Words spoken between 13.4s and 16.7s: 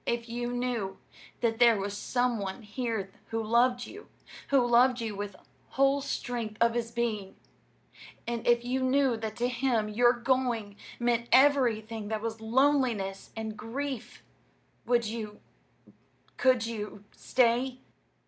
grief, would you could